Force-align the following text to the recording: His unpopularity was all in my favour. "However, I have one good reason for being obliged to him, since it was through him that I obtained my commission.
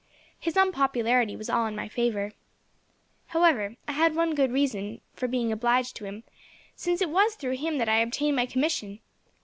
His 0.39 0.57
unpopularity 0.57 1.35
was 1.35 1.47
all 1.47 1.67
in 1.67 1.75
my 1.75 1.87
favour. 1.87 2.31
"However, 3.27 3.75
I 3.87 3.91
have 3.91 4.15
one 4.15 4.33
good 4.33 4.51
reason 4.51 4.99
for 5.13 5.27
being 5.27 5.51
obliged 5.51 5.95
to 5.97 6.05
him, 6.05 6.23
since 6.75 7.03
it 7.03 7.09
was 7.11 7.35
through 7.35 7.57
him 7.57 7.77
that 7.77 7.87
I 7.87 7.97
obtained 7.99 8.35
my 8.35 8.47
commission. 8.47 8.97